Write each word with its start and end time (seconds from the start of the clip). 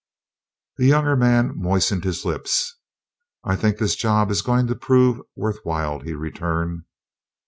The 0.77 0.87
younger 0.87 1.15
man 1.15 1.53
moistened 1.55 2.05
his 2.05 2.25
lips. 2.25 2.75
"I 3.43 3.55
think 3.55 3.77
this 3.77 3.95
job 3.95 4.31
is 4.31 4.41
going 4.41 4.65
to 4.65 4.75
prove 4.75 5.21
worth 5.35 5.59
while," 5.63 5.99
he 5.99 6.13
returned. 6.15 6.85